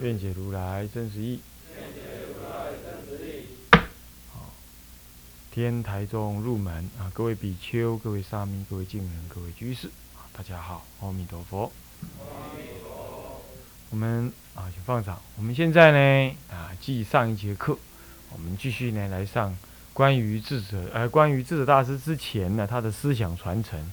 [0.00, 1.40] 愿解如来真实义。
[5.50, 7.10] 天台中入门啊！
[7.12, 11.72] 各位比丘、各位沙弥、各位敬人、各位居士啊，大家好，阿弥陀佛。
[13.90, 15.20] 我们啊，请放场。
[15.36, 17.76] 我们现在呢啊，继上一节课，
[18.32, 19.56] 我们继续呢来上
[19.92, 23.90] 关于智者，呃，关于智者大师之前呢，他的思想传承。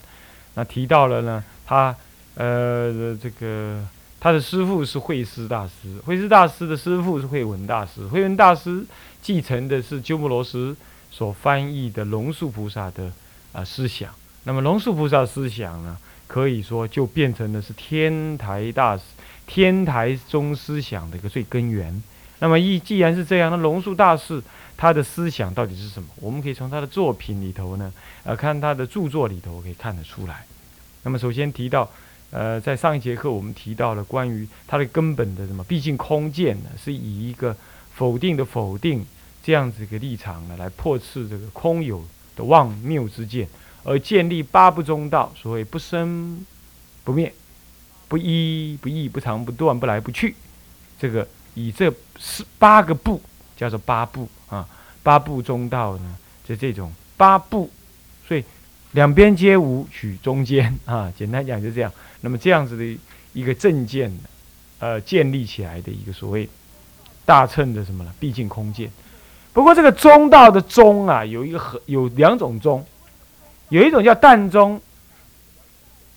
[0.54, 1.96] 那提到了呢，他
[2.36, 3.84] 呃这个。
[4.18, 8.84] 他的师父是慧师大师，慧师大师的师父是慧文大师，慧文大师
[9.20, 10.74] 继承的是鸠摩罗什
[11.10, 13.12] 所翻译的龙树菩萨的
[13.52, 14.10] 啊思想。
[14.44, 19.02] 那么龙树菩萨思想呢，可以说就变成的是天台大师
[19.46, 22.02] 天台宗思想的一个最根源。
[22.38, 24.42] 那么一既然是这样，那龙树大师
[24.76, 26.08] 他的思想到底是什么？
[26.20, 27.92] 我们可以从他的作品里头呢，
[28.24, 30.46] 呃，看他的著作里头可以看得出来。
[31.02, 31.88] 那么首先提到。
[32.36, 35.64] 呃，在上一节课我们提到了关于它的根本的什么？
[35.64, 37.56] 毕竟空见呢，是以一个
[37.94, 39.06] 否定的否定
[39.42, 42.04] 这样子一个立场呢，来破斥这个空有
[42.36, 43.48] 的妄谬之见，
[43.84, 46.44] 而建立八不中道，所谓不生
[47.04, 47.32] 不灭、
[48.06, 50.34] 不依不异、不长不断、不来不去，
[51.00, 53.18] 这个以这四八个不
[53.56, 54.68] 叫做八不啊，
[55.02, 57.70] 八不中道呢，就这种八不，
[58.28, 58.44] 所以
[58.92, 61.92] 两边皆无，取中间 啊，简单讲就这样。
[62.20, 62.98] 那么这样子的
[63.32, 64.10] 一个正见，
[64.78, 66.48] 呃，建立起来的一个所谓
[67.24, 68.12] 大乘的什么呢？
[68.18, 68.90] 毕竟空见。
[69.52, 72.84] 不过这个中道的中啊，有一个很有两种中，
[73.68, 74.80] 有一种叫淡中，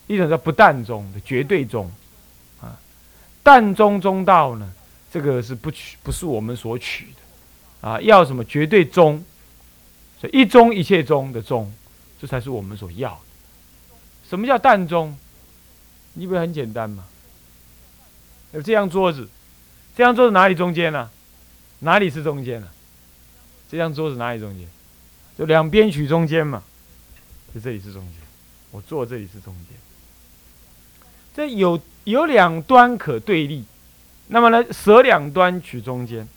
[0.07, 1.89] 一种叫不淡中的绝对中
[2.61, 2.77] 啊。
[3.43, 4.71] 淡中中道呢，
[5.11, 7.07] 这个是不取，不是我们所取
[7.81, 7.99] 的啊。
[8.01, 9.23] 要什么绝对中？
[10.19, 11.71] 所以一中一切中的中，
[12.21, 13.19] 这才是我们所要的。
[14.29, 15.17] 什么叫淡中？
[16.13, 17.05] 你不是很简单吗？
[18.51, 19.29] 有这张桌子，
[19.95, 21.09] 这张桌子哪里中间呢？
[21.79, 22.67] 哪里是中间呢？
[23.69, 24.67] 这张桌子哪里中间？
[25.37, 26.63] 就两边取中间嘛。
[27.53, 28.15] 就这里是中间，
[28.71, 29.77] 我坐这里是中间。
[31.33, 33.63] 这有有两端可对立，
[34.27, 36.27] 那么呢，舍两端取中间，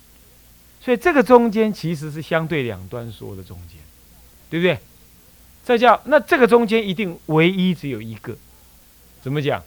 [0.80, 3.78] 所以这个中间其实是相对两端说的中间，
[4.48, 4.78] 对不对？
[5.64, 8.36] 这叫那这个中间一定唯一只有一个。
[9.22, 9.62] 怎么讲？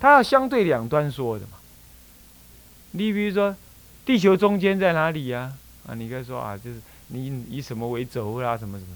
[0.00, 1.58] 它要相对两端说的嘛。
[2.92, 3.54] 你比如说，
[4.04, 5.52] 地球中间在哪里呀？
[5.86, 8.92] 啊，你可以说啊，就是你以什么为轴啦，什么什么。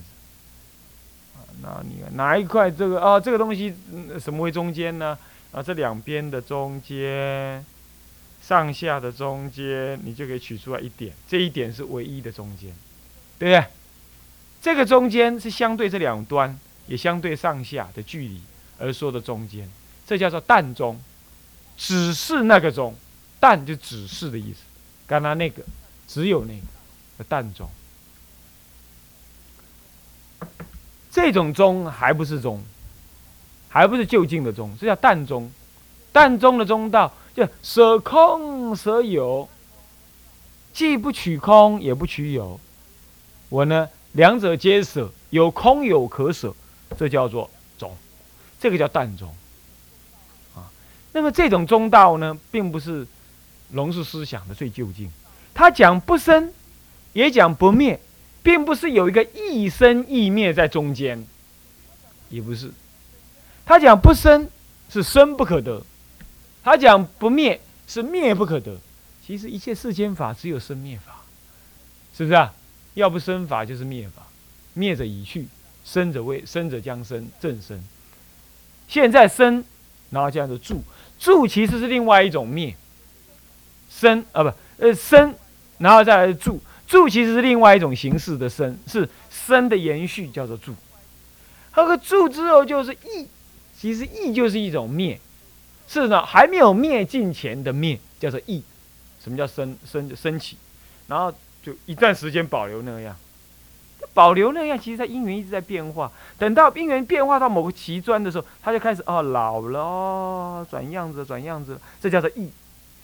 [1.37, 3.75] 啊，那你哪一块这个啊，这个东西
[4.19, 5.19] 什么为中间呢？
[5.53, 7.65] 啊，这两边的中间，
[8.43, 12.71] 上下的中间，你就可以取出来一点，这一点是唯一的中间，
[13.39, 13.67] 对不对？
[14.61, 18.41] 这个中间是相对这两端，也相对上下的距离
[18.79, 19.69] 而说的中间。
[20.07, 20.99] 这叫做淡中，
[21.77, 22.95] 只是那个中，
[23.39, 24.61] 淡就只是的意思。
[25.07, 25.63] 刚刚那个，
[26.07, 26.55] 只有那
[27.17, 27.69] 个淡中，
[31.11, 32.63] 这种中还不是中，
[33.69, 35.51] 还不是就近的中，这叫淡中。
[36.11, 39.49] 淡中的中道，就舍空舍有，
[40.73, 42.59] 既不取空也不取有，
[43.51, 46.55] 我呢两者皆舍，有空有可舍，
[46.97, 47.97] 这叫做中，
[48.59, 49.35] 这个叫淡中。
[51.13, 53.07] 那么这种中道呢，并不是
[53.73, 55.11] 龙树思想的最究竟。
[55.55, 56.53] 他讲不生，
[57.13, 57.99] 也讲不灭，
[58.43, 61.27] 并不是有一个亦生亦灭在中间，
[62.29, 62.71] 也不是。
[63.65, 64.49] 他讲不生
[64.89, 65.83] 是生不可得，
[66.63, 68.77] 他讲不灭是灭不可得。
[69.27, 71.23] 其实一切世间法只有生灭法，
[72.17, 72.55] 是不是啊？
[72.95, 74.27] 要不生法就是灭法，
[74.75, 75.47] 灭者已去，
[75.85, 77.83] 生者未生者将生正生。
[78.89, 79.65] 现在生，
[80.11, 80.83] 然后这样子住。
[81.19, 82.75] 住其实是另外一种灭，
[83.91, 85.35] 生啊不呃生，
[85.79, 90.75] 然后再来住，住其实是另外一种形式的生，是生的延续，叫做住。
[91.73, 93.27] 喝个住之后就是意，
[93.79, 95.21] 其实意就是一种灭，
[95.89, 98.63] 是呢还没有灭尽前的灭叫做意。
[99.23, 100.57] 什么叫生生升起？
[101.09, 103.17] 然后就一段时间保留那样。
[104.15, 106.11] 保留那样，其实它因缘一直在变化。
[106.39, 112.51] 等到因缘变化到某个极端的时候，它就开始哦老了，转样子转样子，这叫做异。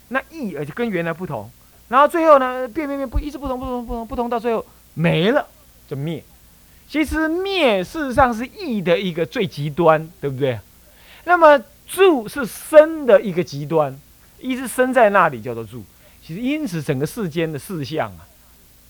[0.08, 1.50] 那异而就跟原来不同，
[1.88, 4.64] 然后最后呢变变变不一直不同不同不同不同到最后
[4.94, 5.46] 没了
[5.88, 6.22] 就灭。
[6.88, 10.58] 其实灭事实上是异的一个最极端，对不对？
[11.24, 13.98] 那么住是生的一个极端，
[14.38, 15.82] 一直生在那里叫做住。
[16.22, 18.26] 其实因此整个世间的事项啊，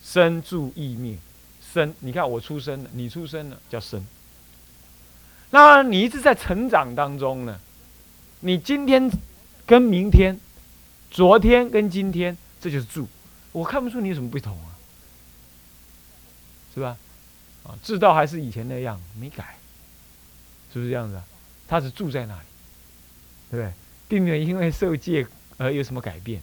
[0.05, 1.17] 生住异灭，
[1.73, 4.05] 生你看我出生了，你出生了叫生。
[5.49, 7.59] 那你一直在成长当中呢，
[8.41, 9.11] 你今天
[9.65, 10.39] 跟明天。
[11.11, 13.07] 昨天跟今天，这就是住，
[13.53, 14.75] 我看不出你有什么不同啊，
[16.73, 16.97] 是吧？
[17.63, 19.57] 啊，知道还是以前那样，没改，
[20.73, 21.23] 是不是这样子啊？
[21.69, 22.45] 他是住在那里，
[23.49, 23.73] 对不对？
[24.09, 25.25] 并没有因为受戒
[25.55, 26.41] 而有什么改变，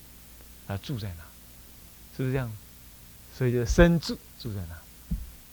[0.69, 1.25] 啊，住在那，
[2.17, 2.51] 是不是这样？
[3.37, 4.75] 所以就生住住在那。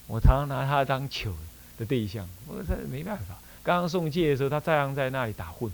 [0.07, 1.33] 我常常拿他当球
[1.77, 3.35] 的对象，我说没办法。
[3.63, 5.71] 刚刚送戒的时候，他照样在那里打混，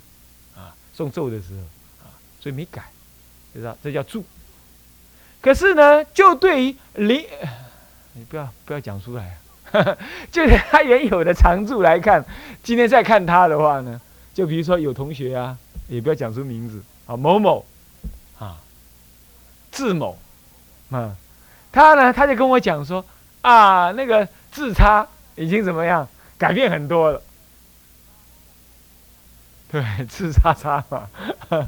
[0.56, 1.62] 啊，送咒的时候，
[2.06, 2.84] 啊，所以没改。
[3.54, 4.22] 知道这叫住，
[5.40, 7.26] 可是呢，就对于离，
[8.12, 9.38] 你不要不要讲出来，
[10.30, 12.22] 就是他原有的常住来看，
[12.62, 14.02] 今天再看他的话呢，
[14.34, 15.58] 就比如说有同学啊，
[15.88, 17.66] 也不要讲出名字啊，某某
[18.38, 18.60] 啊，
[19.72, 20.18] 字某
[20.90, 21.16] 啊，
[21.76, 23.04] 他呢他就跟我讲说
[23.42, 25.06] 啊，那个字差
[25.36, 26.08] 已经怎么样
[26.38, 27.22] 改变很多了，
[29.70, 31.10] 对，字差差嘛。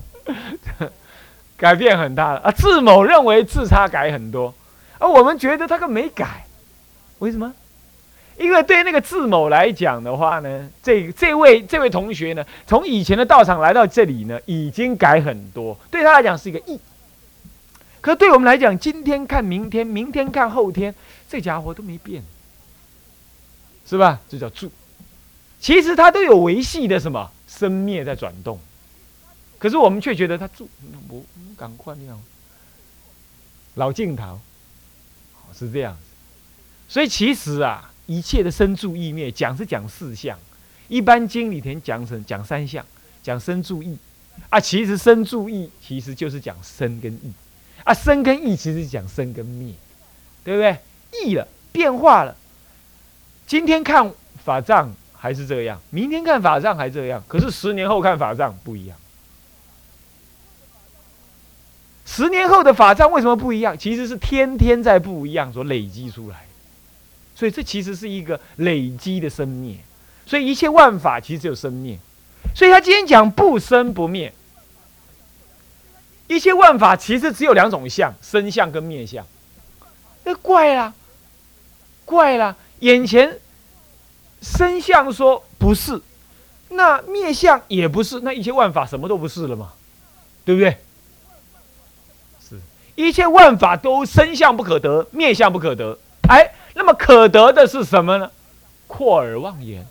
[1.57, 2.51] 改变很大了啊！
[2.51, 4.53] 字某认为字差改很多，
[4.99, 6.45] 而我们觉得他个没改，
[7.17, 7.51] 为什么？
[8.37, 16.79] 因为对那个字某来讲的话呢，这这位这位同学呢，从以前的道场来到这里呢，已经改很多，对他来讲是一个异。
[18.01, 20.93] 可对我们来讲，今天看明天，明天看后天，
[21.27, 22.23] 这家伙都没变，
[23.85, 24.19] 是吧？
[24.29, 24.71] 这叫住。
[25.59, 28.59] 其实他都有维系的什么生灭在转动。
[29.57, 30.69] 可是我们却觉得他住，
[31.09, 31.23] 我
[31.57, 32.21] 赶快那样，
[33.73, 34.39] 老镜头，
[35.57, 35.99] 是这样子。
[36.87, 40.37] 所以其实啊，一切的生住意灭，讲是讲四项，
[40.87, 42.85] 一般经里头讲成讲三项，
[43.23, 43.97] 讲生住意，
[44.49, 47.33] 啊，其实生住意其实就是讲生跟意，
[47.87, 49.73] 啊，生跟意其实讲生跟灭，
[50.43, 50.77] 对不对？
[51.23, 52.35] 意了，变化了。
[53.45, 54.11] 今天看
[54.43, 58.97] 法藏还是这样，明天看法藏还这样，可是十年后看法藏不一样。
[62.05, 63.77] 十年后的法藏为什么不一样？
[63.77, 66.45] 其实是天天在不一样所累积出来，
[67.35, 69.77] 所以这其实是一个累积的生灭。
[70.25, 71.97] 所以一切万法其实只有生灭。
[72.53, 74.33] 所以他今天讲不生不灭，
[76.27, 79.25] 一切万法其实只有两种相：生相跟灭相。
[80.23, 80.93] 那怪啦，
[82.03, 82.55] 怪啦！
[82.79, 83.39] 眼前
[84.41, 86.01] 生相说不是，
[86.69, 89.71] 那灭相也不是，那一切万法什么都不是了嘛？
[90.43, 90.77] 对不对？
[92.41, 92.59] 是
[92.95, 95.97] 一切万法都生相不可得，灭相不可得。
[96.29, 98.29] 哎，那么可得的是什么呢？
[98.85, 99.87] 阔而妄言，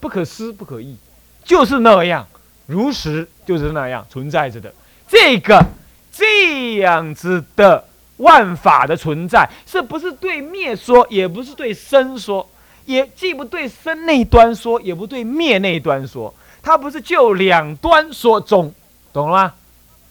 [0.00, 0.96] 不可思不可议，
[1.44, 2.26] 就是那样，
[2.66, 4.74] 如实就是那样存在着的。
[5.08, 5.64] 这个
[6.12, 7.86] 这样子的
[8.18, 12.48] 万法的存在，是不是对灭说，也不是对生说，
[12.84, 18.72] 也既不对生那一端说，也不对灭那一端说，它不是就两端说中，
[19.12, 19.54] 懂了吗？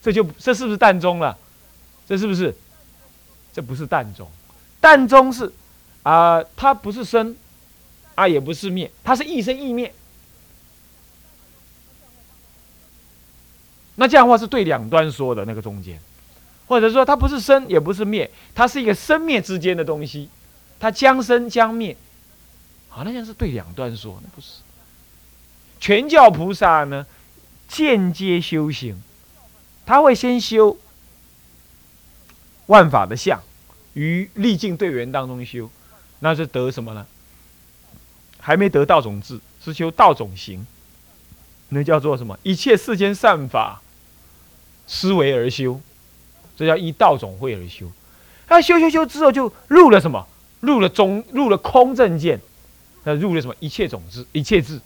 [0.01, 1.35] 这就这是不是淡中了？
[2.07, 2.55] 这是不是？
[3.51, 4.27] 这不是淡中，
[4.79, 5.51] 淡中是
[6.03, 7.35] 啊，它不是生
[8.13, 9.91] 啊，也不是灭，它是一生一灭。
[13.95, 15.99] 那这样的话是对两端说的那个中间，
[16.67, 20.29] 或者说它不是生也不是灭，它是一个生灭之间的东西，
[20.79, 21.95] 它将生将灭。
[22.89, 24.61] 好，那样是对两端说，那不是。
[25.79, 27.05] 全教菩萨呢，
[27.67, 29.01] 间接修行，
[29.85, 30.77] 他会先修。
[32.67, 33.39] 万法的相，
[33.93, 35.69] 于历尽对缘当中修，
[36.19, 37.05] 那是得什么呢？
[38.39, 40.65] 还没得道种智，是修道种行。
[41.69, 42.39] 那叫做什么？
[42.41, 43.81] 一切世间善法，
[44.87, 45.79] 思维而修，
[46.57, 47.85] 这叫依道种会而修。
[48.47, 50.27] 他修修修之后，就入了什么？
[50.59, 52.39] 入了中，入了空正见。
[53.03, 53.55] 那入了什么？
[53.59, 54.79] 一切种子，一切智。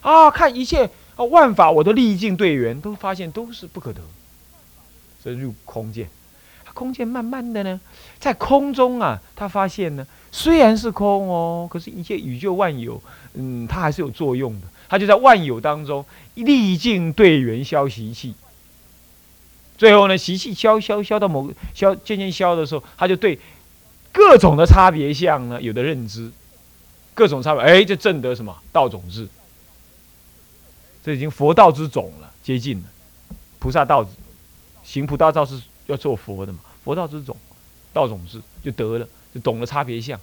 [0.00, 0.84] 啊，看一切
[1.16, 4.00] 啊万法，我的历尽对缘，都发现都是不可得，
[5.22, 6.08] 所以入空见。
[6.72, 7.80] 空间慢慢的呢，
[8.18, 13.00] 在空中啊，他发现呢，虽然是空哦，可是一切宇宙万有，
[13.34, 14.66] 嗯，它还是有作用的。
[14.88, 18.34] 他就在万有当中历尽对缘消习气，
[19.76, 23.38] 最后呢，习气消消消到某消渐渐消的时候，他就对
[24.12, 26.30] 各种的差别相呢有的认知，
[27.14, 29.28] 各种差别，哎，就证得什么道种子，
[31.04, 32.84] 这已经佛道之种了，接近了
[33.58, 34.06] 菩萨道。
[34.86, 37.34] 行菩萨道是要做佛的嘛，佛道之种，
[37.94, 40.20] 道种智就得了，就懂了差别相。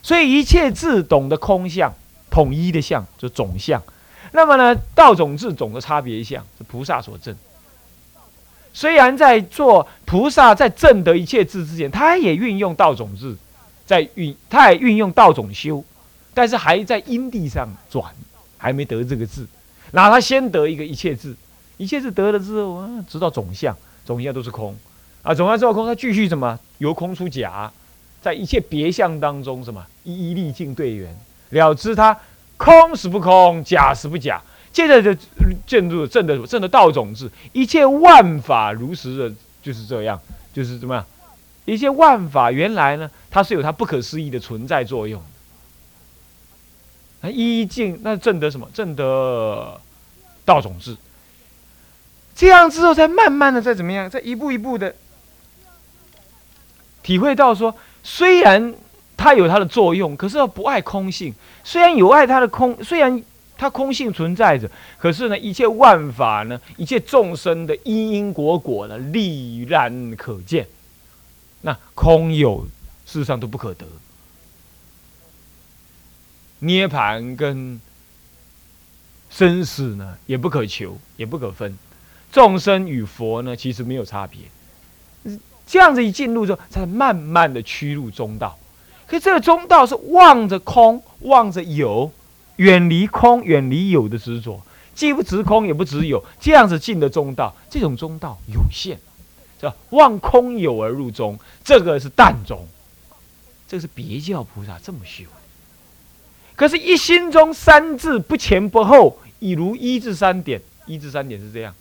[0.00, 1.92] 所以一切智懂得空相，
[2.30, 3.82] 统一的相就总相。
[4.30, 7.36] 那么呢，道种智总的差别相是菩萨所证。
[8.76, 13.34] 虽然在做菩萨在证得一切智之前，他也运用道种智，
[13.86, 15.82] 在运，他也运用道种修，
[16.34, 18.04] 但是还在因地上转，
[18.58, 19.46] 还没得这个智。
[19.92, 21.34] 那他先得一个一切智，
[21.78, 24.76] 一切智得了之后啊，知道总相，总相都是空
[25.22, 26.60] 啊，总相之后空，他继续什么？
[26.76, 27.72] 由空出假，
[28.20, 29.82] 在一切别相当中什么？
[30.04, 31.18] 一一历尽对缘，
[31.48, 32.14] 了知他
[32.58, 34.38] 空是不空，假是不假。
[34.76, 35.14] 接着就
[35.66, 40.20] 进入正的正的道种子，一切万法如实的，就是这样，
[40.52, 41.02] 就是怎么样？
[41.64, 45.22] 一切万法原来呢，它是有它不可思议的存在作用。
[47.22, 48.68] 那一境那正得什么？
[48.74, 49.80] 正得
[50.44, 50.94] 道种子。
[52.34, 54.94] 这样之后，再慢慢的再怎么样，再一步一步的
[57.02, 58.74] 体会到说，虽然
[59.16, 61.34] 它有它的作用，可是不爱空性。
[61.64, 63.24] 虽然有爱它的空，虽然。
[63.58, 70.66] 它空性存在着，可是呢，一切万法呢，一切众生的因因果果呢，立然可见。
[71.62, 72.66] 那空有，
[73.06, 73.86] 事实上都不可得。
[76.58, 77.80] 涅盘跟
[79.30, 81.76] 生死呢，也不可求，也不可分。
[82.30, 85.38] 众生与佛呢，其实没有差别。
[85.66, 88.58] 这样子一进入之后，才慢慢的趋入中道。
[89.06, 92.12] 可这个中道是望着空，望着有。
[92.56, 94.60] 远离空，远离有的执着，
[94.94, 98.98] 既不执空，也不执有，这样子进的中道，这种中道有限，
[99.60, 99.70] 是？
[99.90, 102.66] 望空有而入中，这个是淡中，
[103.68, 105.24] 这是别教菩萨这么修。
[106.54, 111.74] 可是，一心中三字不前不后，已如一至三点，一至三点是这样。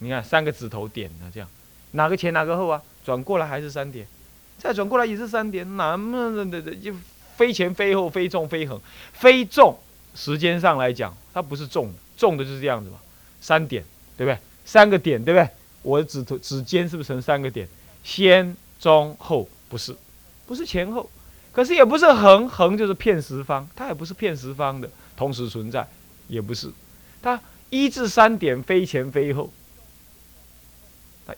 [0.00, 1.48] 你看三个指头点的这样，
[1.92, 2.82] 哪个前哪个后啊？
[3.04, 4.06] 转过来还是三点，
[4.58, 6.92] 再转过来也是三点，哪么的的就。
[7.38, 8.78] 非前非后，非重非横，
[9.12, 9.78] 非重。
[10.16, 12.98] 时间上来讲，它不是重，重的就是这样子嘛。
[13.40, 13.84] 三点，
[14.16, 14.36] 对不对？
[14.64, 15.48] 三个点，对不对？
[15.82, 17.68] 我的指头指尖是不是成三个点？
[18.02, 19.94] 先、中、后，不是，
[20.48, 21.08] 不是前后。
[21.52, 25.86] 可是也不是横，横就是片十方，它也不是片十方的，同时存在，
[26.26, 26.68] 也不是。
[27.22, 27.40] 它
[27.70, 29.48] 一至三点，非前非后。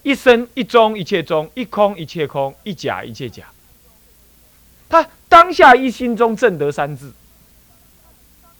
[0.02, 3.44] 一生一中一切中，一空一切空，一假一切假。
[4.88, 7.12] 它当下一心中正得三字，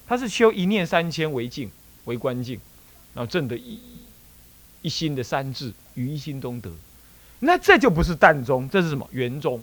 [0.07, 1.69] 他是修一念三千为境
[2.05, 2.57] 为观境，
[3.13, 3.77] 然后正得一
[4.81, 6.71] 一心的三字于一心中得，
[7.39, 9.61] 那这就不是淡中，这是什么圆中？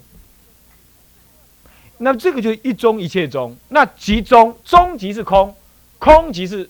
[1.96, 5.56] 那这个就一中一切中，那即中，中即是空，
[5.98, 6.68] 空即是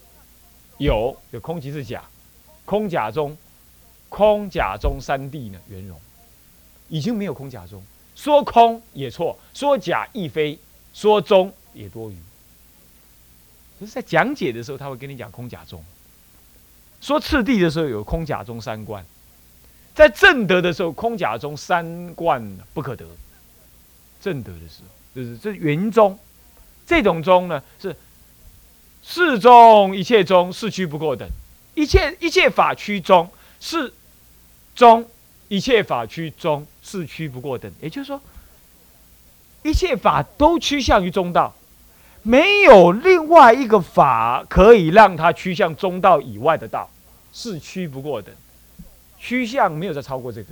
[0.78, 2.02] 有，有空即是假，
[2.64, 3.36] 空假中，
[4.08, 6.00] 空假中三谛呢圆融，
[6.88, 7.82] 已经没有空假中。
[8.18, 10.58] 说空也错，说假亦非，
[10.92, 12.16] 说中也多余。
[13.80, 15.78] 就是在讲解的时候，他会跟你讲空假中；
[17.00, 19.00] 说次第的时候，有空假中三观；
[19.94, 22.44] 在正德的时候，空假中三观
[22.74, 23.06] 不可得。
[24.20, 26.18] 正德的时候，就是这云中，
[26.84, 27.94] 这种中呢，是
[29.04, 31.28] 世中一切中，是区不过等，
[31.76, 33.94] 一切一切法区中，是
[34.74, 35.08] 中。
[35.50, 37.70] 一切法趋中，是趋不过等。
[37.82, 38.18] 也就是说，
[39.62, 41.54] 一切法都趋向于中道，
[42.22, 46.88] 没有另外一个法可以让它趋向中道以外的道，
[47.32, 48.34] 是趋不过等。
[49.18, 50.48] 趋向没有再超过这个，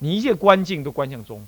[0.00, 1.46] 你一切观境都观向中，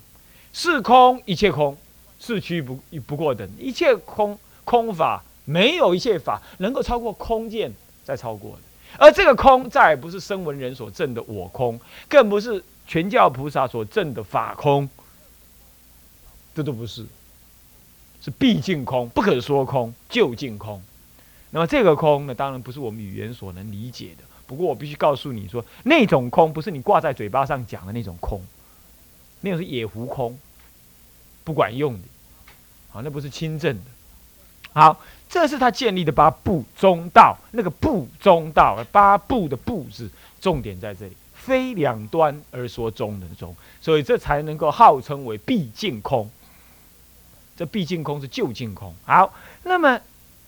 [0.52, 1.76] 是空一切空，
[2.18, 3.46] 是趋不不过等。
[3.58, 7.72] 一切空空法没有一切法能够超过空见
[8.04, 8.58] 再超过的。
[8.99, 14.89] 而这个空，再也不是声闻人所证的我空，更不是全教菩萨所证的法空，
[16.55, 17.07] 这都不是，
[18.21, 20.83] 是毕竟空，不可说空，就近空。
[21.51, 24.25] 那么这个空呢，当然不是我们语言所能理解的。
[24.47, 28.41] 不过我必须告诉你说，那种空不是你挂在嘴巴上讲的那种空，
[29.41, 30.39] 那种是野狐空，
[31.45, 32.09] 不管用的，
[32.91, 33.85] 好，那不是清正的。
[34.73, 35.01] 好。
[35.33, 40.11] 这是他建立的八部中道，那个部中道，八部的部字，
[40.43, 46.30] 重点在这里，非两端而说中的中，所以这才能够号称为毕竟空。
[47.56, 48.94] 这毕竟空是究竟空。
[49.04, 49.32] 好，
[49.64, 50.00] 那么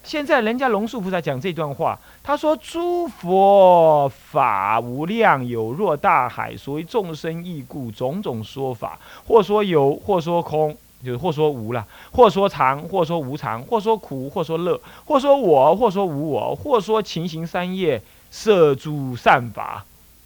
[0.04, 19.84] 现在人家龙树菩萨讲这段话，他说：“诸佛法无量，有若大海，所以众生异故，种种说法，或说有，或说空。”就或说无了，或说常，或说无常，或说苦，或说乐，或说我，或说无我，或说情形三业，摄诸善法，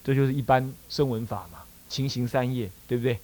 [0.08, 3.18] 这就是一般声闻法嘛，情行三业，对不对？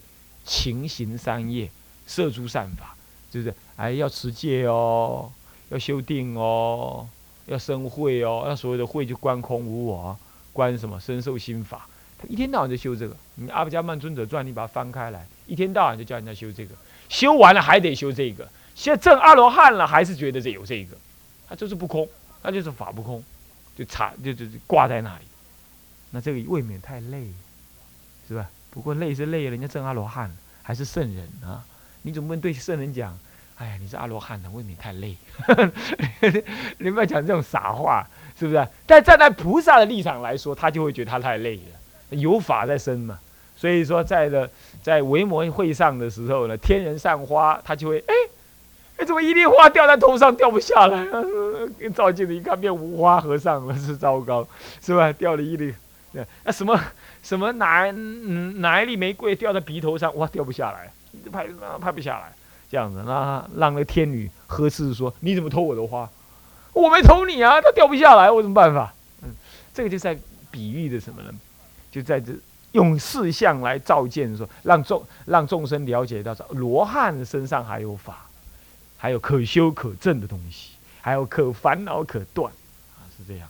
[0.45, 1.71] 情行三业，
[2.07, 2.95] 摄诸善法，
[3.33, 3.55] 是不是？
[3.76, 5.33] 哎，要持戒哦，
[5.71, 7.09] 要修定哦，
[7.47, 10.14] 要生慧哦，那所谓的慧就观空无我，
[10.53, 11.00] 观什么？
[11.00, 11.88] 身受心法。
[12.19, 13.17] 他一天到晚就修这个。
[13.37, 16.75] 你《阿伽曼尊者传》，你把它翻开来，一天到晚就叫人家修这个，
[17.09, 18.47] 修完了还得修这个。
[18.75, 20.95] 现在证阿罗汉了，还是觉得这有这个，
[21.49, 22.07] 他就是不空，
[22.43, 23.25] 他就是法不空，
[23.75, 25.25] 就插就就挂在那里。
[26.14, 27.26] 那这个未免太累，
[28.28, 28.49] 是吧？
[28.71, 30.30] 不过累是累，人家证阿罗汉
[30.62, 31.64] 还是圣人啊，
[32.02, 33.18] 你总不能对圣人讲，
[33.59, 35.16] 哎呀，你是阿罗汉的，未免太累。
[36.78, 38.06] 你不要讲这种傻话，
[38.38, 38.68] 是不是？
[38.87, 43.18] 但站在菩萨的立场来说，他就会觉得他太累了，有法在身嘛。
[43.56, 44.49] 所以说，在的
[44.85, 48.14] 在维摩会上的时候呢，天人散花，他就会哎。
[48.97, 51.04] 哎，怎么一粒花掉在头上掉不下来？
[51.92, 54.47] 照镜子一看，变无花和尚了，是糟糕，
[54.80, 55.12] 是吧？
[55.14, 55.75] 掉了一粒，
[56.44, 56.78] 那什么
[57.23, 60.92] 什么哪嗯哪一粒玫瑰掉在鼻头上，哇，掉不下来，
[61.33, 61.47] 拍
[61.80, 62.33] 拍不下来，
[62.71, 66.09] 这样子，那让那天女呵斥说：“你怎么偷我的花？
[66.73, 68.92] 我没偷你啊，它掉不下来，我什么办法？”
[69.23, 69.30] 嗯，
[69.73, 70.18] 这个就在
[70.50, 71.30] 比喻的什么呢？
[71.90, 72.33] 就在这
[72.73, 78.26] 用事相来照见，说让众让众生了解到，说罗汉身上还有法。
[78.97, 80.71] 还有可修可证的东西，
[81.02, 82.50] 还有可烦恼可断，
[82.97, 83.47] 啊，是这样。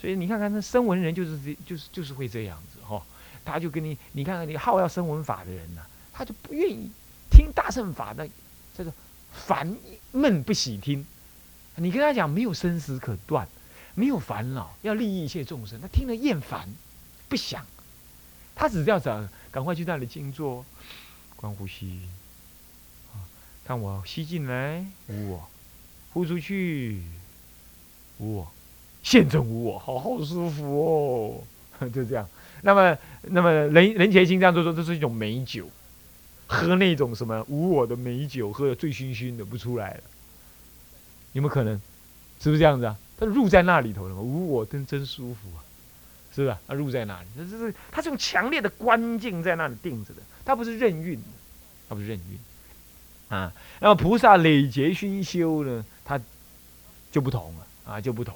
[0.00, 3.02] 所以你看看那声闻人就是这，就是就是会这样子哈。
[3.44, 6.90] 他就跟你，你看看你好要声闻法的人呢，他就不愿意
[7.30, 8.28] 听大乘法的，
[8.76, 8.92] 这个
[9.32, 9.76] 烦
[10.12, 11.04] 闷不喜听。
[11.76, 13.48] 你跟他讲没有生死可断，
[13.94, 16.68] 没有烦恼，要利益一切众生，他听了厌烦，
[17.28, 17.64] 不想。
[18.54, 20.64] 他只要想赶快去那里静坐，
[21.36, 22.02] 观呼吸。
[23.64, 25.48] 看我吸进来无我，
[26.12, 27.02] 呼出去
[28.18, 28.52] 无我，
[29.02, 31.42] 现证无我，好好舒服
[31.80, 32.28] 哦， 就这样。
[32.62, 35.68] 那么，那么人人前心这样做说，这是一种美酒，
[36.46, 40.00] 喝那种什么无我的美酒，喝的醉醺醺的不出来了，
[41.32, 41.80] 有没有可能？
[42.40, 42.96] 是不是这样子啊？
[43.18, 45.58] 他入在那里头了嘛，无我真真舒服啊，
[46.34, 46.56] 是不是？
[46.68, 51.20] 他入在那里，这是他这种强烈的关境在那里定着的，他不是任运，
[51.88, 52.38] 他不是任运。
[53.28, 56.20] 啊，那么菩萨累劫熏修呢，他
[57.10, 58.34] 就不同了啊，就不同，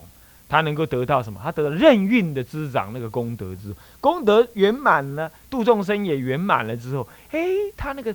[0.52, 1.40] 他能够得到什么？
[1.42, 7.40] 他得到任运的滋长，那个功德之功德圆满了，度众生也圆满了之后，哎，
[7.74, 8.14] 他那个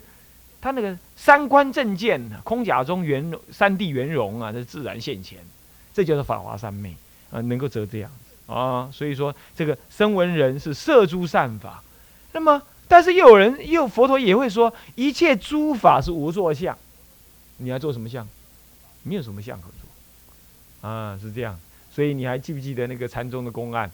[0.61, 5.39] 他那个三观正见，空假中圆三地圆融啊，这自然现前，
[5.95, 6.95] 这就是法华三昧
[7.31, 11.83] 啊，能够得这样子啊，所以说这个声闻人是摄诸善法，
[12.33, 12.61] 那么。
[12.89, 16.77] 但是又有人，又佛陀也会说，一切诸法是无作相，
[17.57, 18.25] 你要做什么相？
[19.03, 21.59] 没有什么相可做，啊，是这样。
[21.97, 23.89] 所以你还记不记得那个禅宗的公案？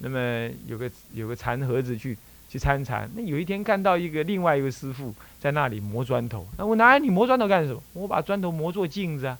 [0.00, 2.14] 那么有个有个禅盒子去
[2.46, 7.82] 去参禅，那有一天看到一个另外一个师傅在那里磨砖头，那我拿你磨砖头干什么？
[7.94, 9.38] 我把砖头磨做镜子啊。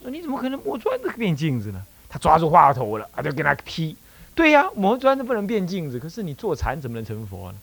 [0.00, 1.84] 说你怎么可能磨砖头变镜子呢？
[2.08, 3.94] 他抓住话头了，他就跟他批。
[4.34, 7.58] 对呀，磨砖都不能变镜子，可是你做禅怎么能成佛呢？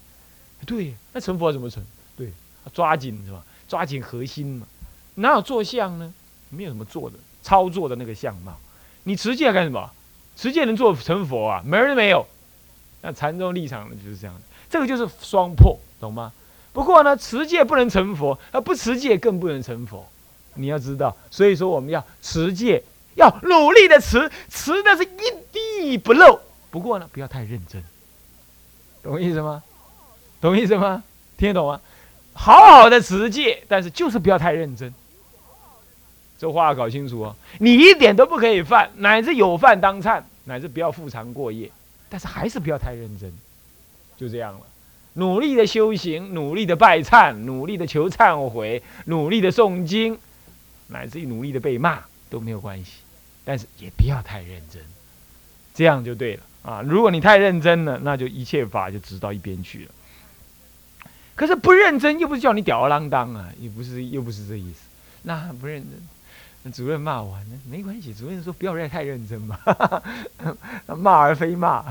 [0.68, 1.84] 对，那成佛怎么成？
[2.16, 2.32] 对，
[2.72, 3.44] 抓紧是吧？
[3.68, 4.68] 抓紧核心嘛。
[5.16, 6.14] 哪有做相呢？
[6.52, 8.56] 没有什么做的操作的那个相貌。
[9.10, 9.90] 你持戒干什么？
[10.38, 11.64] 持戒能做成佛啊？
[11.66, 12.28] 门儿都没有。
[13.02, 16.32] 那禅宗立场呢就是这样的这个就是双破，懂吗？
[16.72, 20.08] 不过呢，持戒不能成佛，而不持戒更不能成佛。
[20.54, 22.84] 你要知道，所以说我们要持戒，
[23.16, 26.40] 要努力的持，持的是一滴不漏。
[26.70, 27.84] 不过呢，不要太认真，
[29.02, 29.64] 懂意思吗？
[30.40, 31.04] 懂意思吗？
[31.36, 31.82] 听得懂吗？
[32.34, 34.94] 好好的持戒，但是就是不要太认真。
[36.40, 37.36] 这话要搞清楚哦。
[37.60, 41.70] 你一点都不可以犯，乃至有犯当忏，乃至不要复常过夜，
[42.10, 43.32] 但是还是不要太认真。
[44.18, 44.62] 就这样了，
[45.14, 50.18] 努力的修行，努力的拜忏，努力的求忏悔，努力的诵经，
[50.88, 52.94] 乃至于努力的被骂都没有关系，
[53.46, 54.82] 但是也不要太认真，
[55.74, 56.82] 这样就对了啊。
[56.82, 59.92] 如果你太认真了，那就一切法就直到一边去了。
[61.36, 64.82] 可是不认真，又不是叫你吊儿郎当啊，也不是，又不是这意思。
[65.24, 66.00] 那不认真，
[66.72, 68.14] 主任骂我，那没关系。
[68.14, 69.58] 主任说不要太认真嘛，
[70.98, 71.84] 骂而非骂，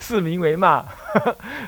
[0.00, 0.84] 是名为骂。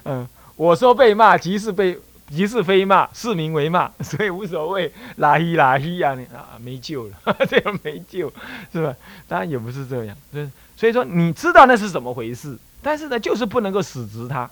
[0.04, 4.92] 嗯，我说被骂即是被，即是非骂，是名为骂，所以无所谓。
[5.16, 7.16] 拉稀拉稀啊，你啊没救了，
[7.48, 8.32] 这样没救，
[8.72, 8.94] 是吧？
[9.26, 14.48] 当然也不是这样，所以所以说你知道那是怎么回事，但是呢，就是不能够死执它，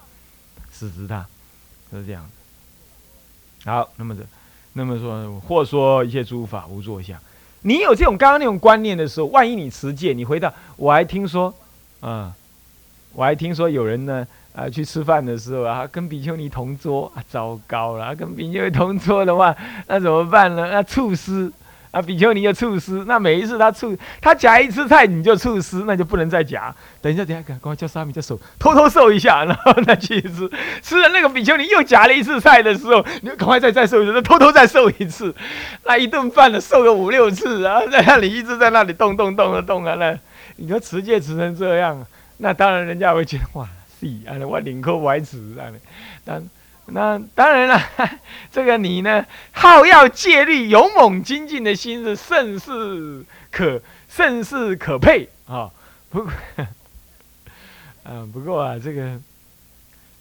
[0.70, 1.26] 死执它。
[1.92, 2.28] 是这样
[3.64, 4.26] 好，那么的，
[4.72, 7.18] 那么说，或说一切诸法无作相。
[7.66, 11.52] 你有这种刚刚那种观念的时候，万一你持戒，你回到，我还听说，
[11.98, 12.32] 啊，
[13.12, 14.24] 我还听说有人呢，
[14.54, 19.52] 啊，去吃饭的时候啊，跟比丘尼同桌啊，糟糕了，跟比丘尼同桌的话，
[19.88, 20.68] 那怎么办呢？
[20.70, 21.52] 那厨师。
[21.96, 26.74] 啊，比丘尼就猝死，那每一次他猝，他夹一次菜你就猝死，那就不能再夹。
[27.00, 30.50] 等一下，等一下，赶快叫沙弥的手偷偷受一下，然后再去吃。
[30.82, 35.34] 吃了那个比丘尼又夹了一次菜的时候，你赶快再再受一次，偷偷再受一次。
[35.86, 40.14] 那一顿饭呢，受个五六次，然后在那里一直在那里动动动的动啊，那
[40.56, 42.04] 你说持戒持成这样，
[42.36, 43.66] 那当然人家会觉得哇，
[43.98, 45.72] 是啊，我领口歪持啊，
[46.22, 46.46] 但。
[46.88, 47.80] 那当然了，
[48.50, 55.70] 这个你呢，好要戒律、勇猛精进的心是甚是可甚是可佩啊！
[56.08, 56.32] 不过，
[58.04, 59.20] 嗯， 不过啊，这个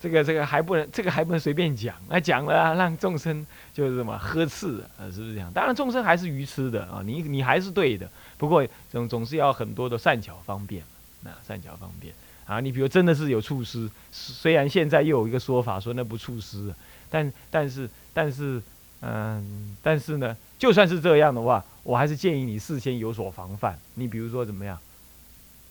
[0.01, 1.95] 这个这个还不能，这个还不能随便讲。
[2.09, 5.51] 那讲了，让众生就是什么呵斥啊，是不是这样？
[5.53, 8.09] 当然，众生还是愚痴的啊，你你还是对的。
[8.37, 10.83] 不过总总是要很多的善巧方便，
[11.21, 12.13] 那善巧方便。
[12.45, 16.73] 啊，你比如真的是有处师，虽然现在又有一个说法说那不处师，
[17.09, 18.61] 但但是但是，
[19.01, 23.77] 嗯，但是呢，就算是这样的话，我还是建议你事先有所防范。
[23.95, 24.77] 你比如说怎么样？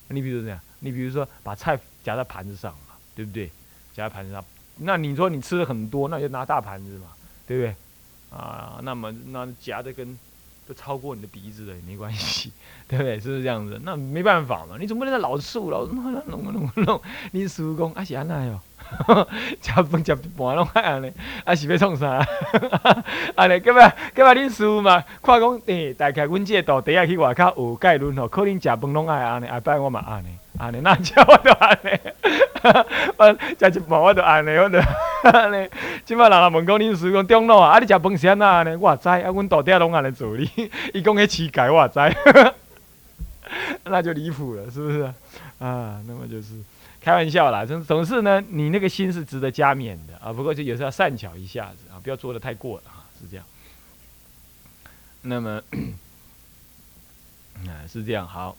[0.09, 0.61] 你比如说怎样？
[0.81, 3.47] 你比如说把菜夹在盘子上嘛，对不对？
[3.95, 4.45] 夹在盘子上，
[4.79, 7.07] 那你说你吃的很多，那就拿大盘子嘛，
[7.47, 7.77] 对不对？
[8.37, 10.19] 啊，那么那夹的跟。
[10.66, 12.53] 都超过你的鼻子了也没关系，
[12.88, 13.18] 对不对？
[13.20, 13.81] 是不是这样子？
[13.85, 17.00] 那没办法嘛，你总不能在老树老弄弄弄弄，
[17.33, 18.61] 你叔公啊是安那哟，
[19.61, 21.12] 吃饭吃半拢安尼，
[21.44, 22.27] 啊是要创啥？
[23.37, 31.90] 安尼，咁啊咁啊，恁叔嘛，看讲诶，大概阮这到底下去外口有概论吼，可能食饭拢爱安尼，下摆我嘛安尼，安尼那吃我都安尼。
[33.18, 34.79] 我食一半我就安尼，我就
[35.31, 35.68] 安尼。
[36.05, 37.72] 即摆人来问讲，恁是讲中路啊？
[37.72, 38.74] 啊，你食饭是安那安尼？
[38.77, 40.48] 我知，啊，阮大爹拢安尼做哩。
[40.94, 41.98] 伊讲迄乞丐，我知，
[43.85, 45.03] 那就离谱了，是不是？
[45.59, 46.55] 啊，那么就是
[47.00, 47.64] 开玩笑啦。
[47.66, 50.33] 总总是呢，你那个心是值得加冕的啊。
[50.33, 53.44] 不过就有时候要善巧一下子啊，不要做的太过了啊，是这样。
[55.22, 55.62] 那么
[57.68, 58.57] 啊，是这样，好。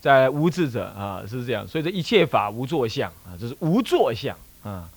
[0.00, 4.88] 在无智者啊，是这样，所以这一切法无作相啊，这是无作相啊，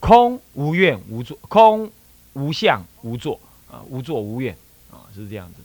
[0.00, 1.90] 空无愿无作，空
[2.32, 3.38] 无相无作
[3.70, 4.56] 啊，无作无愿
[4.90, 5.62] 啊，是这样子。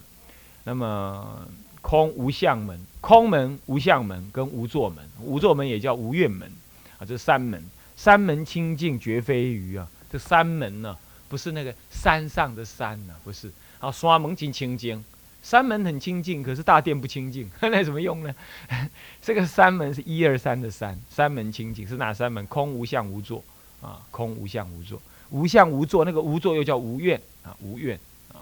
[0.66, 1.48] 那么
[1.82, 6.52] 空无相门，空门无相门跟无作门，无作门也叫无愿门
[6.98, 7.64] 啊，这三门，
[7.96, 9.88] 三门清净绝非余啊。
[10.12, 15.04] 这三门呢，不是那个山上的山呢，不是啊，山门真清净。
[15.44, 18.34] 三门很清净，可是大殿不清净， 那有什么用呢？
[19.22, 22.48] 这个三门是一二三的三，三门清净是哪三门？
[22.48, 23.44] 空无相无作
[23.82, 28.00] 啊，空无相无作，无相无作，那个无作又叫无愿啊，无愿
[28.32, 28.40] 啊。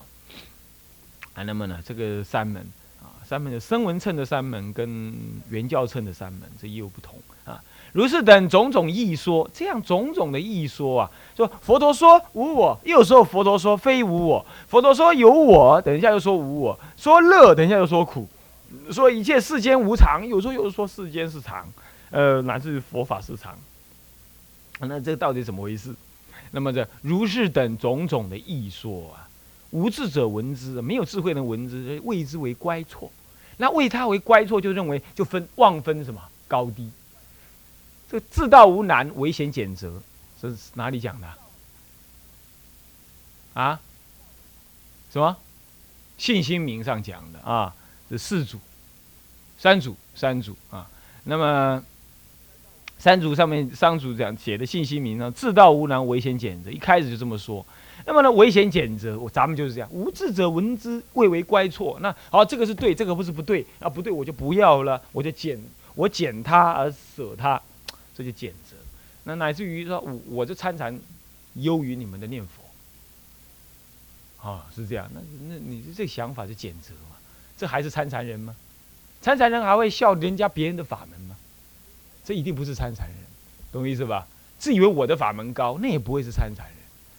[1.34, 2.62] 啊，那么呢，这个三门
[3.02, 5.14] 啊，三门的声闻称的三门跟
[5.50, 7.20] 原教称的三门，这也有不同。
[7.94, 18.28] 如是等种种异说，这样种种的异说啊，说佛陀说无我，又说佛陀说非无我，佛陀说有我，等一下又说无我，说乐，等一下又说苦，
[18.92, 21.68] 说一切世间无常，有时候又说世间是常，
[22.12, 23.58] 呃，乃至佛法是常，
[24.80, 25.94] 那这到底怎么回事？
[26.52, 29.28] 那么这如是等种种的异说啊，
[29.72, 33.12] 无智者闻之，没有智慧的闻之，谓之为乖错。
[33.58, 36.90] 那谓他为乖错，就认为就分妄分什么高低。
[38.12, 40.02] 这个自道无难，危险减责，
[40.42, 41.28] 这是哪里讲的？
[43.54, 43.80] 啊？
[45.14, 45.38] 什么？
[46.18, 47.74] 信心名上讲的啊？
[48.10, 48.60] 这四组、
[49.58, 50.90] 三组、三组啊。
[51.24, 51.82] 那么
[52.98, 57.66] 三组上面，三组讲写的信心名上，自道无难，危险减责，一开始就这么说。
[58.06, 61.98] 那么呢，危险减责，我咱们就是这样，无智者闻之，谓为乖错。
[62.02, 63.88] 那好，这个是对，这个不是不对啊？
[63.88, 65.58] 不对，我就不要了，我就减，
[65.96, 67.62] 我减它而舍它。
[68.22, 68.76] 这就减责，
[69.24, 70.98] 那乃至于说，我我这参禅
[71.56, 75.10] 优于你们的念佛，啊，是这样。
[75.14, 77.16] 那那你这想法是减责嘛？
[77.58, 78.56] 这还是参禅人吗？
[79.22, 81.36] 参禅人还会笑人家别人的法门吗？
[82.24, 83.18] 这一定不是参禅人，
[83.72, 84.28] 懂意思吧？
[84.60, 86.76] 自以为我的法门高，那也不会是参禅人。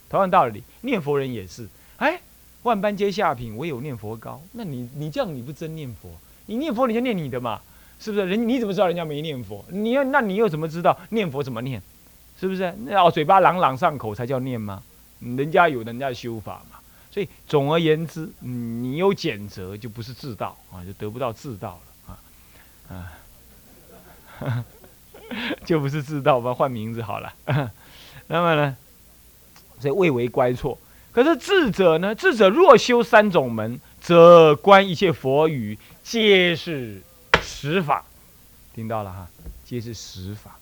[0.09, 1.69] 同样道理，念佛人也是。
[1.97, 2.21] 哎，
[2.63, 4.41] 万般皆下品，唯有念佛高。
[4.53, 6.09] 那你你这样你不真念佛？
[6.47, 7.61] 你念佛你就念你的嘛。
[8.03, 8.49] 是不是人？
[8.49, 9.65] 你怎么知道人家没念佛？
[9.69, 11.81] 你要那你又怎么知道念佛怎么念？
[12.41, 12.75] 是不是？
[12.85, 14.83] 那哦，嘴巴朗朗上口才叫念吗？
[15.21, 16.81] 人家有人家的修法嘛。
[17.13, 22.17] 所以总而言之，你有减责就不是自道啊，就得不到自道了
[22.89, 22.99] 啊
[24.41, 24.65] 啊，
[25.65, 26.53] 就不是自道吧？
[26.53, 27.33] 换名字好了。
[28.27, 28.77] 那么呢？
[29.79, 30.77] 所以谓为乖错。
[31.13, 32.13] 可是智者呢？
[32.15, 37.01] 智者若修三种门，则观一切佛语皆是。
[37.53, 38.05] 实法，
[38.75, 39.29] 听到了哈，
[39.65, 40.59] 皆是实法，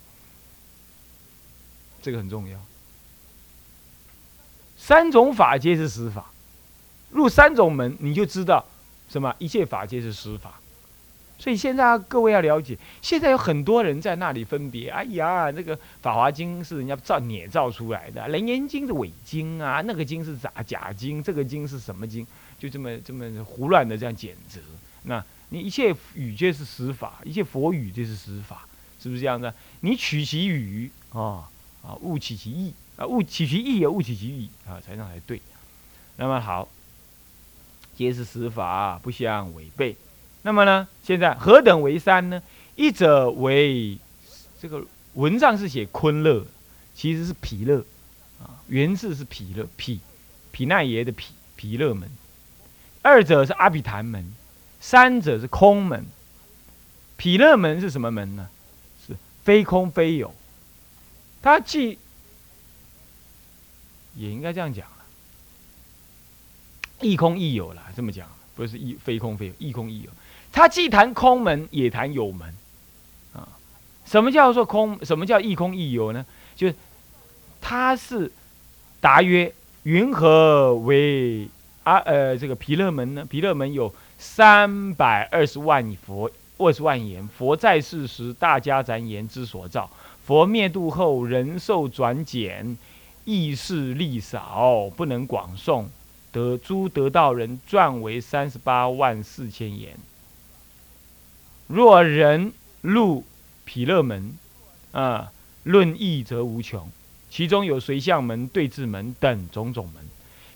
[2.02, 2.58] 这个很重要。
[4.76, 6.30] 三种法皆是实法，
[7.10, 8.64] 入三种门，你就知道
[9.08, 10.54] 什么一切法皆是实法。
[11.38, 14.90] 所以现在啊各位要了解，现在有很多人在那里分别。
[14.90, 22.26] 哎呀，那个《法华经》是人家造捏造出来的，《楞严经》是伪经啊，那个经是假假经，这个经是什么经？
[22.58, 24.60] 就这么这么胡乱的这样谴责。
[25.04, 28.66] 那你一切语皆是实法，一切佛语皆是实法，
[29.02, 29.52] 是不是这样子？
[29.80, 31.50] 你取其语啊
[31.82, 35.40] 啊，勿取其意啊，勿取其意也勿取其语啊，才能才对。
[36.16, 36.68] 那么好，
[37.96, 39.96] 皆是实法，不相违背。
[40.42, 40.88] 那么呢？
[41.02, 42.42] 现在何等为三呢？
[42.76, 43.98] 一者为
[44.60, 44.84] 这个
[45.14, 46.46] 文上是写昆乐，
[46.94, 47.84] 其实是毗勒
[48.40, 50.00] 啊，原字是毗勒，毗
[50.52, 52.08] 毗奈耶的毗毗勒门。
[53.02, 54.32] 二者是阿毗昙门，
[54.80, 56.04] 三者是空门。
[57.16, 58.48] 毗勒门是什么门呢？
[59.06, 59.14] 是
[59.44, 60.34] 非空非有，
[61.42, 61.98] 它既
[64.16, 65.04] 也应该这样讲了，
[67.00, 70.10] 亦空亦有了，这么讲不是亦非空非有，亦空亦有。
[70.52, 72.54] 他既谈空门，也谈有门，
[73.34, 73.46] 啊，
[74.04, 74.98] 什么叫做空？
[75.04, 76.24] 什么叫亦空亦有呢？
[76.56, 76.74] 就是
[77.60, 78.32] 他是
[79.00, 81.48] 答曰：云何为
[81.84, 81.98] 啊？
[81.98, 83.24] 呃，这个毗勒门呢？
[83.24, 87.26] 毗勒门有三百二十万佛，二十万言。
[87.26, 89.88] 佛在世时，大家咱言之所造；
[90.26, 92.76] 佛灭度后，人寿转减，
[93.24, 95.86] 意识力少，不能广诵。
[96.30, 99.96] 得诸得道人传为三十八万四千言。
[101.66, 102.52] 若人
[102.82, 103.24] 入
[103.64, 104.36] 毗勒门，
[104.92, 105.32] 啊，
[105.64, 106.86] 论义则无穷，
[107.30, 110.04] 其中有随相门、对治门等种种门，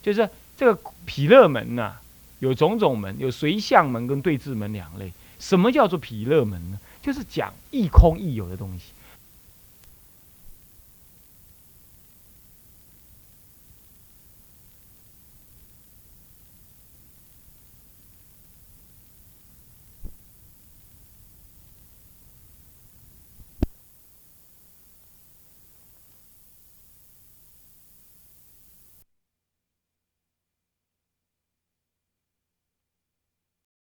[0.02, 1.96] 就是这个毗勒门呐，
[2.44, 5.10] 有种种门，有随相门跟对治门两类。
[5.38, 6.78] 什么叫做毗勒门呢？
[7.00, 8.92] 就是讲一空一有的东西。